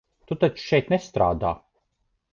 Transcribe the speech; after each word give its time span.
Tu 0.29 0.37
taču 0.43 0.63
šeit 0.71 0.89
nestrādā? 0.95 1.55